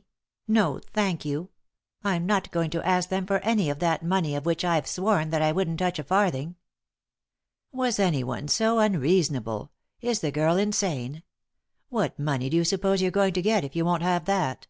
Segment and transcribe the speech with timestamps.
[0.46, 1.50] No, thank you.
[2.04, 5.30] I'm not going to ask them for any of that money of which I've sworn
[5.30, 6.54] that I wouldn't touch a farthing.""
[7.82, 9.72] Was anyone so unreasonable?
[10.00, 11.24] Is the girl in sane?
[11.88, 14.68] What money do you suppose you're going to get, if you won't have that